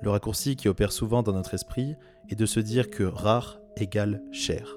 [0.00, 1.96] Le raccourci qui opère souvent dans notre esprit
[2.30, 4.76] est de se dire que rare égale cher.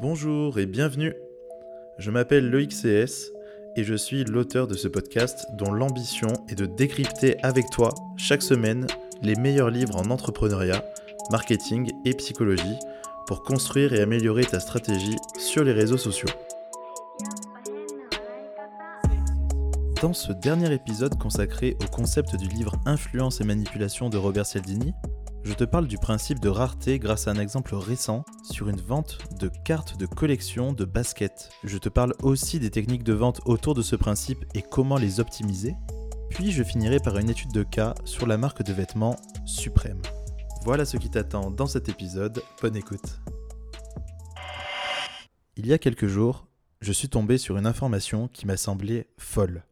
[0.00, 1.12] Bonjour et bienvenue.
[1.98, 3.32] Je m'appelle Loïc CS
[3.74, 8.42] et je suis l'auteur de ce podcast dont l'ambition est de décrypter avec toi chaque
[8.42, 8.86] semaine
[9.22, 10.84] les meilleurs livres en entrepreneuriat,
[11.32, 12.78] marketing et psychologie
[13.26, 16.30] pour construire et améliorer ta stratégie sur les réseaux sociaux.
[20.00, 24.94] Dans ce dernier épisode consacré au concept du livre Influence et manipulation de Robert Cialdini,
[25.42, 29.18] je te parle du principe de rareté grâce à un exemple récent sur une vente
[29.40, 31.50] de cartes de collection de basket.
[31.64, 35.18] Je te parle aussi des techniques de vente autour de ce principe et comment les
[35.18, 35.74] optimiser.
[36.30, 40.02] Puis je finirai par une étude de cas sur la marque de vêtements Suprême.
[40.62, 43.18] Voilà ce qui t'attend dans cet épisode, bonne écoute.
[45.56, 46.46] Il y a quelques jours,
[46.80, 49.64] je suis tombé sur une information qui m'a semblé folle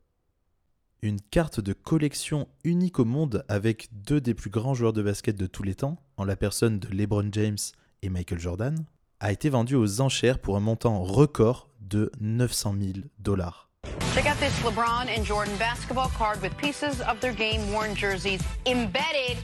[1.03, 5.37] une carte de collection unique au monde avec deux des plus grands joueurs de basket
[5.37, 7.59] de tous les temps, en la personne de LeBron James
[8.03, 8.85] et Michael Jordan,
[9.21, 13.71] a été vendue aux enchères pour un montant record de 900 000 dollars.
[14.15, 18.41] Check out this LeBron and Jordan basketball card with pieces of their game worn jerseys
[18.65, 19.37] embedded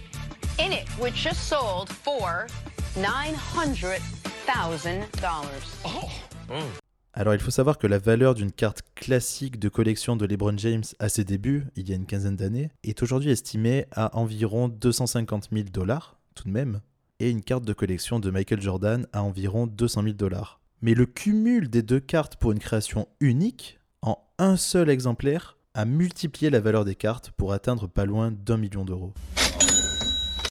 [0.59, 2.47] in it, which just sold for
[2.97, 4.01] $900,000.
[5.85, 6.11] Oh.
[6.49, 6.92] Mm.
[7.15, 10.85] Alors il faut savoir que la valeur d'une carte classique de collection de LeBron James
[10.99, 15.51] à ses débuts, il y a une quinzaine d'années, est aujourd'hui estimée à environ 250
[15.53, 16.81] 000 dollars, tout de même,
[17.21, 20.61] et une carte de collection de Michael Jordan à environ 200 000 dollars.
[20.81, 25.85] Mais le cumul des deux cartes pour une création unique, en un seul exemplaire, a
[25.85, 29.13] multiplié la valeur des cartes pour atteindre pas loin d'un million d'euros.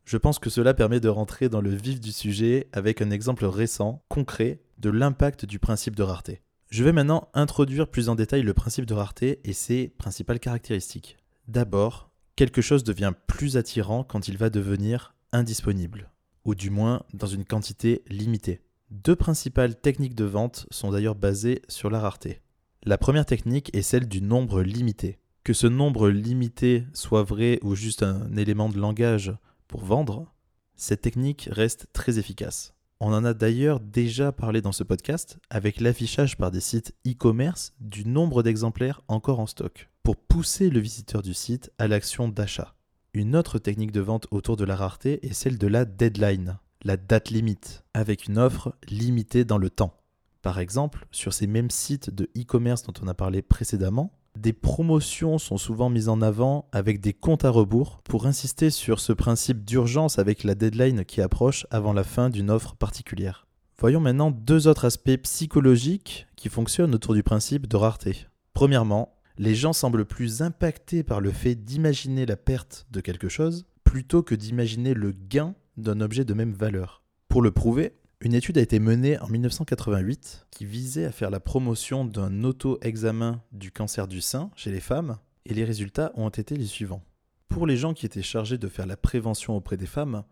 [0.05, 3.45] Je pense que cela permet de rentrer dans le vif du sujet avec un exemple
[3.45, 6.41] récent, concret, de l'impact du principe de rareté.
[6.71, 11.17] Je vais maintenant introduire plus en détail le principe de rareté et ses principales caractéristiques.
[11.49, 16.09] D'abord, quelque chose devient plus attirant quand il va devenir indisponible,
[16.45, 18.61] ou du moins dans une quantité limitée.
[18.89, 22.39] Deux principales techniques de vente sont d'ailleurs basées sur la rareté.
[22.83, 25.19] La première technique est celle du nombre limité.
[25.43, 29.33] Que ce nombre limité soit vrai ou juste un élément de langage
[29.67, 30.33] pour vendre,
[30.77, 32.73] cette technique reste très efficace.
[33.03, 37.73] On en a d'ailleurs déjà parlé dans ce podcast avec l'affichage par des sites e-commerce
[37.79, 42.75] du nombre d'exemplaires encore en stock, pour pousser le visiteur du site à l'action d'achat.
[43.15, 46.95] Une autre technique de vente autour de la rareté est celle de la deadline, la
[46.95, 49.97] date limite, avec une offre limitée dans le temps.
[50.43, 55.37] Par exemple, sur ces mêmes sites de e-commerce dont on a parlé précédemment, des promotions
[55.37, 59.63] sont souvent mises en avant avec des comptes à rebours pour insister sur ce principe
[59.63, 63.45] d'urgence avec la deadline qui approche avant la fin d'une offre particulière.
[63.77, 68.25] Voyons maintenant deux autres aspects psychologiques qui fonctionnent autour du principe de rareté.
[68.53, 73.65] Premièrement, les gens semblent plus impactés par le fait d'imaginer la perte de quelque chose
[73.83, 77.03] plutôt que d'imaginer le gain d'un objet de même valeur.
[77.27, 77.93] Pour le prouver,
[78.23, 83.41] une étude a été menée en 1988 qui visait à faire la promotion d'un auto-examen
[83.51, 85.17] du cancer du sein chez les femmes,
[85.47, 87.03] et les résultats ont été les suivants.
[87.49, 90.23] Pour les gens qui étaient chargés de faire la prévention auprès des femmes,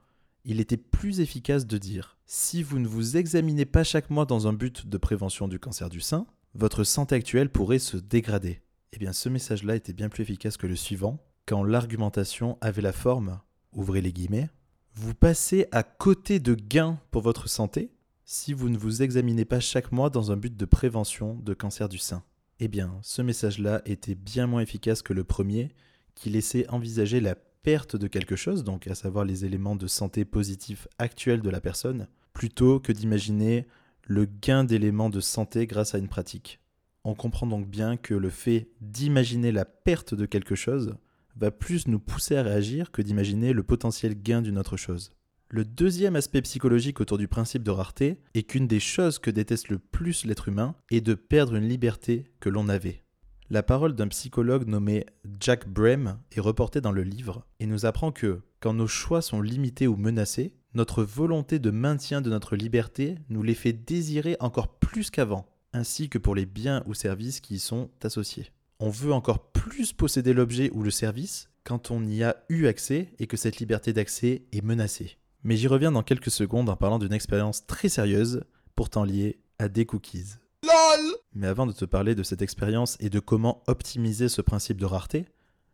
[0.45, 4.47] il était plus efficace de dire si vous ne vous examinez pas chaque mois dans
[4.47, 8.61] un but de prévention du cancer du sein, votre santé actuelle pourrait se dégrader.
[8.93, 11.17] Eh bien, ce message-là était bien plus efficace que le suivant,
[11.47, 13.39] quand l'argumentation avait la forme,
[13.73, 14.49] ouvrez les guillemets,
[14.99, 17.89] vous passez à côté de gains pour votre santé
[18.25, 21.87] si vous ne vous examinez pas chaque mois dans un but de prévention de cancer
[21.87, 22.21] du sein.
[22.59, 25.69] Eh bien, ce message-là était bien moins efficace que le premier,
[26.15, 30.25] qui laissait envisager la perte de quelque chose, donc à savoir les éléments de santé
[30.25, 33.67] positifs actuels de la personne, plutôt que d'imaginer
[34.03, 36.59] le gain d'éléments de santé grâce à une pratique.
[37.05, 40.97] On comprend donc bien que le fait d'imaginer la perte de quelque chose
[41.39, 45.13] va plus nous pousser à réagir que d'imaginer le potentiel gain d'une autre chose.
[45.49, 49.69] Le deuxième aspect psychologique autour du principe de rareté est qu'une des choses que déteste
[49.69, 53.03] le plus l'être humain est de perdre une liberté que l'on avait.
[53.49, 55.07] La parole d'un psychologue nommé
[55.39, 59.41] Jack Brem est reportée dans le livre et nous apprend que, quand nos choix sont
[59.41, 64.77] limités ou menacés, notre volonté de maintien de notre liberté nous les fait désirer encore
[64.77, 69.13] plus qu'avant, ainsi que pour les biens ou services qui y sont associés on veut
[69.13, 73.37] encore plus posséder l'objet ou le service quand on y a eu accès et que
[73.37, 75.17] cette liberté d'accès est menacée.
[75.43, 78.43] Mais j'y reviens dans quelques secondes en parlant d'une expérience très sérieuse,
[78.75, 80.35] pourtant liée à des cookies.
[80.63, 84.79] LOL Mais avant de te parler de cette expérience et de comment optimiser ce principe
[84.79, 85.25] de rareté,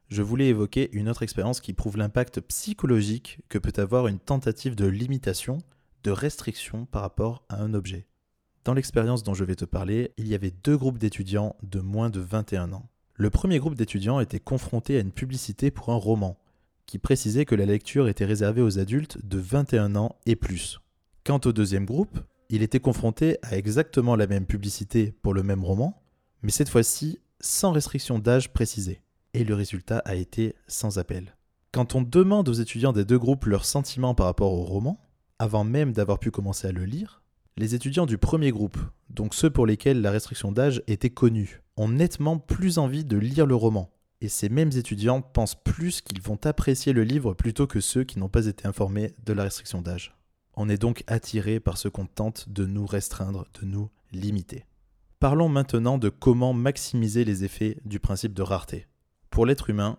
[0.09, 4.75] je voulais évoquer une autre expérience qui prouve l'impact psychologique que peut avoir une tentative
[4.75, 5.59] de limitation,
[6.03, 8.07] de restriction par rapport à un objet.
[8.65, 12.09] Dans l'expérience dont je vais te parler, il y avait deux groupes d'étudiants de moins
[12.09, 12.89] de 21 ans.
[13.17, 16.37] Le premier groupe d'étudiants était confronté à une publicité pour un roman,
[16.85, 20.81] qui précisait que la lecture était réservée aux adultes de 21 ans et plus.
[21.23, 22.19] Quant au deuxième groupe,
[22.49, 26.03] il était confronté à exactement la même publicité pour le même roman,
[26.43, 29.01] mais cette fois-ci sans restriction d'âge précisée.
[29.33, 31.37] Et le résultat a été sans appel.
[31.71, 34.99] Quand on demande aux étudiants des deux groupes leurs sentiments par rapport au roman,
[35.39, 37.21] avant même d'avoir pu commencer à le lire,
[37.57, 38.77] les étudiants du premier groupe,
[39.09, 43.45] donc ceux pour lesquels la restriction d'âge était connue, ont nettement plus envie de lire
[43.45, 43.91] le roman.
[44.19, 48.19] Et ces mêmes étudiants pensent plus qu'ils vont apprécier le livre plutôt que ceux qui
[48.19, 50.15] n'ont pas été informés de la restriction d'âge.
[50.55, 54.65] On est donc attiré par ce qu'on tente de nous restreindre, de nous limiter.
[55.19, 58.87] Parlons maintenant de comment maximiser les effets du principe de rareté.
[59.29, 59.97] Pour l'être humain,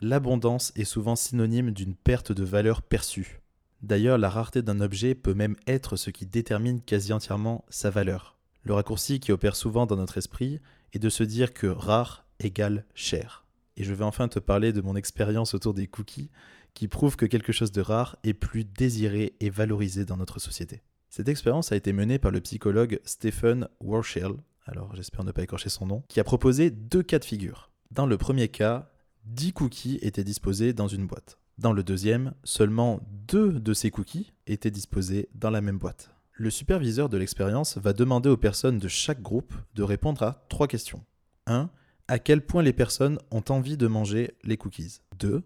[0.00, 3.40] l'abondance est souvent synonyme d'une perte de valeur perçue.
[3.82, 8.38] D'ailleurs, la rareté d'un objet peut même être ce qui détermine quasi entièrement sa valeur.
[8.62, 10.60] Le raccourci qui opère souvent dans notre esprit
[10.92, 13.46] est de se dire que rare égale cher.
[13.76, 16.30] Et je vais enfin te parler de mon expérience autour des cookies
[16.74, 20.82] qui prouve que quelque chose de rare est plus désiré et valorisé dans notre société.
[21.08, 24.36] Cette expérience a été menée par le psychologue Stephen Warshall,
[24.66, 27.70] alors j'espère ne pas écorcher son nom, qui a proposé deux cas de figure.
[27.90, 28.90] Dans le premier cas,
[29.24, 31.38] 10 cookies étaient disposés dans une boîte.
[31.58, 36.10] Dans le deuxième, seulement deux de ces cookies étaient disposés dans la même boîte.
[36.32, 40.68] Le superviseur de l'expérience va demander aux personnes de chaque groupe de répondre à trois
[40.68, 41.02] questions.
[41.46, 41.70] 1.
[42.08, 44.98] À quel point les personnes ont envie de manger les cookies?
[45.18, 45.42] 2.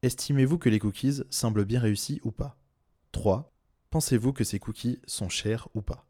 [0.00, 2.56] Estimez-vous que les cookies semblent bien réussis ou pas?
[3.12, 3.52] 3.
[3.90, 6.06] Pensez-vous que ces cookies sont chers ou pas?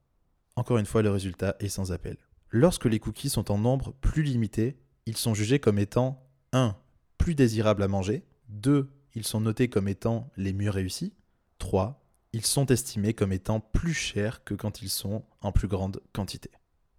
[0.55, 2.17] Encore une fois, le résultat est sans appel.
[2.49, 6.23] Lorsque les cookies sont en nombre plus limité, ils sont jugés comme étant
[6.53, 6.77] 1.
[7.19, 8.89] plus désirables à manger, 2.
[9.15, 11.13] Ils sont notés comme étant les mieux réussis,
[11.59, 12.05] 3.
[12.33, 16.51] ils sont estimés comme étant plus chers que quand ils sont en plus grande quantité.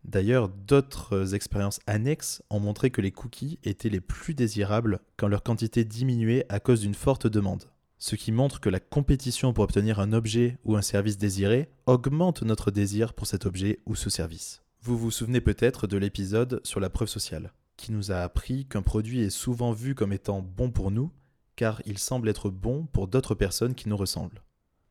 [0.03, 5.43] D'ailleurs, d'autres expériences annexes ont montré que les cookies étaient les plus désirables quand leur
[5.43, 7.69] quantité diminuait à cause d'une forte demande,
[7.99, 12.43] ce qui montre que la compétition pour obtenir un objet ou un service désiré augmente
[12.43, 14.61] notre désir pour cet objet ou ce service.
[14.81, 18.81] Vous vous souvenez peut-être de l'épisode sur la preuve sociale, qui nous a appris qu'un
[18.81, 21.11] produit est souvent vu comme étant bon pour nous,
[21.55, 24.43] car il semble être bon pour d'autres personnes qui nous ressemblent.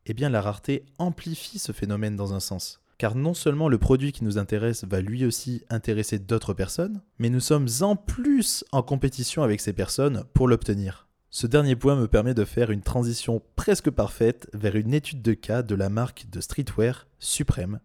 [0.07, 4.13] Eh bien la rareté amplifie ce phénomène dans un sens, car non seulement le produit
[4.13, 8.83] qui nous intéresse va lui aussi intéresser d'autres personnes, mais nous sommes en plus en
[8.83, 11.09] compétition avec ces personnes pour l'obtenir.
[11.31, 15.33] Ce dernier point me permet de faire une transition presque parfaite vers une étude de
[15.33, 17.81] cas de la marque de streetwear Supreme,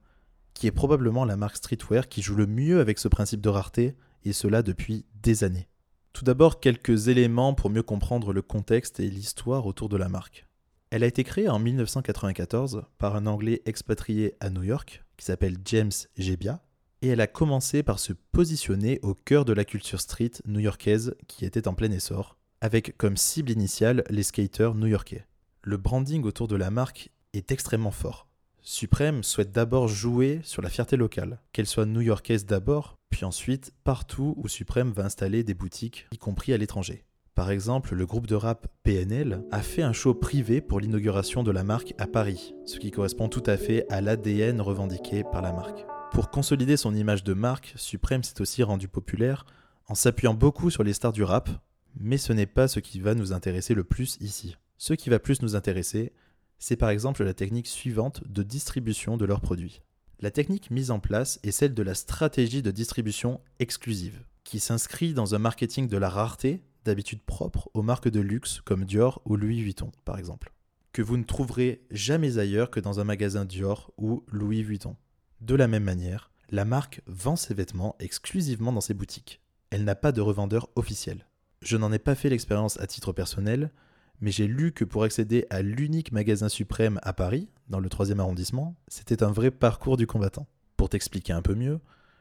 [0.54, 3.96] qui est probablement la marque streetwear qui joue le mieux avec ce principe de rareté,
[4.26, 5.70] et cela depuis des années.
[6.18, 10.48] Tout d'abord, quelques éléments pour mieux comprendre le contexte et l'histoire autour de la marque.
[10.90, 15.58] Elle a été créée en 1994 par un Anglais expatrié à New York qui s'appelle
[15.66, 16.64] James Jebbia,
[17.04, 21.46] et elle a commencé par se positionner au cœur de la culture street new-yorkaise qui
[21.46, 25.28] était en plein essor, avec comme cible initiale les skaters new-yorkais.
[25.62, 28.27] Le branding autour de la marque est extrêmement fort.
[28.70, 34.34] Supreme souhaite d'abord jouer sur la fierté locale, qu'elle soit new-yorkaise d'abord, puis ensuite partout
[34.36, 37.06] où Supreme va installer des boutiques, y compris à l'étranger.
[37.34, 41.52] Par exemple, le groupe de rap PNL a fait un show privé pour l'inauguration de
[41.52, 45.54] la marque à Paris, ce qui correspond tout à fait à l'ADN revendiqué par la
[45.54, 45.86] marque.
[46.12, 49.46] Pour consolider son image de marque, Supreme s'est aussi rendu populaire
[49.88, 51.50] en s'appuyant beaucoup sur les stars du rap,
[51.98, 54.58] mais ce n'est pas ce qui va nous intéresser le plus ici.
[54.78, 56.12] Ce qui va plus nous intéresser,
[56.60, 59.82] c'est par exemple la technique suivante de distribution de leurs produits.
[60.20, 65.14] La technique mise en place est celle de la stratégie de distribution exclusive, qui s'inscrit
[65.14, 69.36] dans un marketing de la rareté d'habitude propre aux marques de luxe comme Dior ou
[69.36, 70.54] Louis Vuitton par exemple,
[70.94, 74.96] que vous ne trouverez jamais ailleurs que dans un magasin Dior ou Louis Vuitton.
[75.42, 79.42] De la même manière, la marque vend ses vêtements exclusivement dans ses boutiques.
[79.70, 81.28] Elle n'a pas de revendeur officiel.
[81.62, 83.72] Je n'en ai pas fait l'expérience à titre personnel,
[84.22, 88.20] mais j'ai lu que pour accéder à l'unique magasin suprême à Paris, dans le 3e
[88.20, 90.48] arrondissement, c'était un vrai parcours du combattant.
[90.76, 91.80] Pour t'expliquer un peu mieux,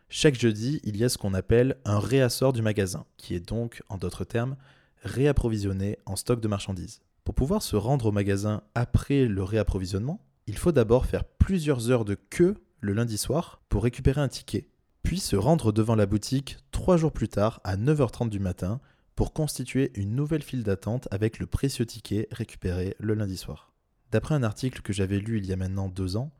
[0.09, 3.83] chaque jeudi, il y a ce qu'on appelle un réassort du magasin, qui est donc,
[3.89, 4.57] en d'autres termes,
[5.03, 7.01] réapprovisionné en stock de marchandises.
[7.25, 12.05] Pour pouvoir se rendre au magasin après le réapprovisionnement, il faut d'abord faire plusieurs heures
[12.05, 14.69] de queue le lundi soir pour récupérer un ticket,
[15.03, 18.81] puis se rendre devant la boutique trois jours plus tard à 9h30 du matin
[19.17, 23.73] pour constituer une nouvelle file d'attente avec le précieux ticket récupéré le lundi soir.
[24.13, 26.31] D'après un article que j'avais lu il y a maintenant deux ans,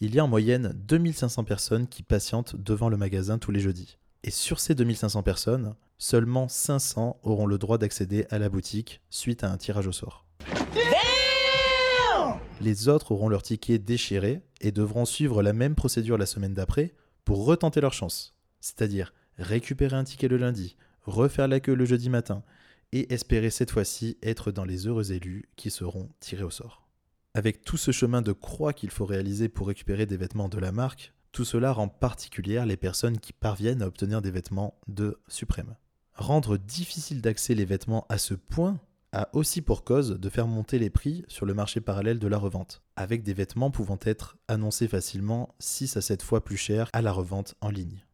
[0.00, 3.98] il y a en moyenne 2500 personnes qui patientent devant le magasin tous les jeudis.
[4.24, 9.44] Et sur ces 2500 personnes, seulement 500 auront le droit d'accéder à la boutique suite
[9.44, 10.26] à un tirage au sort.
[12.60, 16.94] Les autres auront leur ticket déchiré et devront suivre la même procédure la semaine d'après
[17.24, 18.34] pour retenter leur chance.
[18.60, 22.42] C'est-à-dire récupérer un ticket le lundi, refaire la queue le jeudi matin,
[22.92, 26.86] et espérer cette fois-ci être dans les heureux élus qui seront tirés au sort.
[27.34, 30.70] Avec tout ce chemin de croix qu'il faut réaliser pour récupérer des vêtements de la
[30.70, 35.74] marque, tout cela rend particulière les personnes qui parviennent à obtenir des vêtements de Suprême.
[36.14, 38.78] Rendre difficile d'accès les vêtements à ce point
[39.10, 42.38] a aussi pour cause de faire monter les prix sur le marché parallèle de la
[42.38, 47.02] revente, avec des vêtements pouvant être annoncés facilement 6 à 7 fois plus cher à
[47.02, 48.04] la revente en ligne.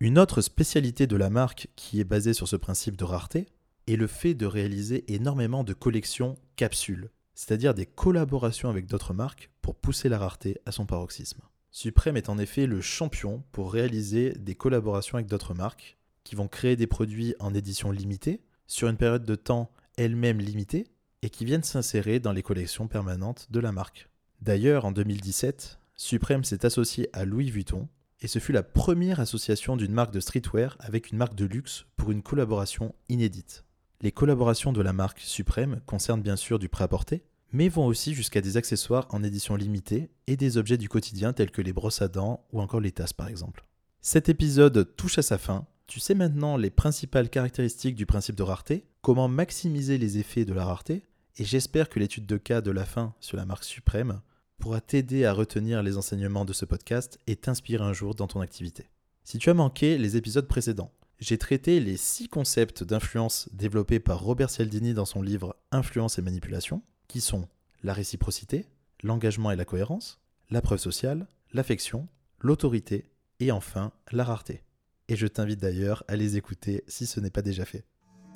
[0.00, 3.46] Une autre spécialité de la marque qui est basée sur ce principe de rareté
[3.88, 9.50] est le fait de réaliser énormément de collections capsules, c'est-à-dire des collaborations avec d'autres marques
[9.60, 11.40] pour pousser la rareté à son paroxysme.
[11.72, 16.46] Supreme est en effet le champion pour réaliser des collaborations avec d'autres marques qui vont
[16.46, 20.86] créer des produits en édition limitée, sur une période de temps elle-même limitée,
[21.22, 24.08] et qui viennent s'insérer dans les collections permanentes de la marque.
[24.42, 27.88] D'ailleurs, en 2017, Supreme s'est associé à Louis Vuitton,
[28.20, 31.86] et ce fut la première association d'une marque de streetwear avec une marque de luxe
[31.96, 33.64] pour une collaboration inédite.
[34.00, 37.22] Les collaborations de la marque Supreme concernent bien sûr du prêt-à-porter,
[37.52, 41.50] mais vont aussi jusqu'à des accessoires en édition limitée et des objets du quotidien tels
[41.50, 43.64] que les brosses à dents ou encore les tasses par exemple.
[44.00, 45.66] Cet épisode touche à sa fin.
[45.86, 50.52] Tu sais maintenant les principales caractéristiques du principe de rareté, comment maximiser les effets de
[50.52, 51.06] la rareté,
[51.38, 54.20] et j'espère que l'étude de cas de la fin sur la marque Suprême
[54.58, 58.40] pourra t'aider à retenir les enseignements de ce podcast et t'inspirer un jour dans ton
[58.40, 58.88] activité.
[59.24, 64.20] Si tu as manqué les épisodes précédents, j'ai traité les six concepts d'influence développés par
[64.20, 67.48] Robert Cialdini dans son livre Influence et manipulation, qui sont
[67.82, 68.66] la réciprocité,
[69.02, 72.08] l'engagement et la cohérence, la preuve sociale, l'affection,
[72.40, 73.10] l'autorité
[73.40, 74.62] et enfin la rareté.
[75.08, 77.84] Et je t'invite d'ailleurs à les écouter si ce n'est pas déjà fait.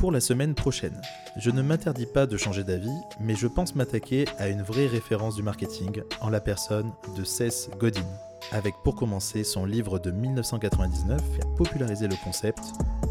[0.03, 1.01] Pour la semaine prochaine,
[1.37, 2.91] je ne m'interdis pas de changer d'avis,
[3.21, 7.71] mais je pense m'attaquer à une vraie référence du marketing en la personne de Seth
[7.79, 8.03] Godin,
[8.51, 12.59] avec pour commencer son livre de 1999 qui a popularisé le concept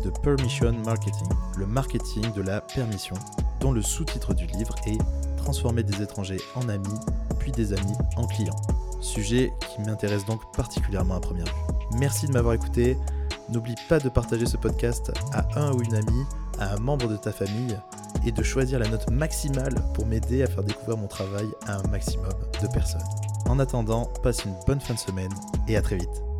[0.04, 3.16] de Permission Marketing, le marketing de la permission,
[3.62, 4.98] dont le sous-titre du livre est
[5.38, 7.00] Transformer des étrangers en amis,
[7.40, 8.62] puis des amis en clients.
[9.00, 11.98] Sujet qui m'intéresse donc particulièrement à première vue.
[12.00, 12.98] Merci de m'avoir écouté.
[13.48, 16.26] N'oublie pas de partager ce podcast à un ou une amie,
[16.62, 17.78] à un membre de ta famille
[18.26, 21.88] et de choisir la note maximale pour m'aider à faire découvrir mon travail à un
[21.90, 22.30] maximum
[22.62, 23.02] de personnes.
[23.50, 25.34] En attendant, passe une bonne fin de semaine
[25.68, 26.31] et à très vite.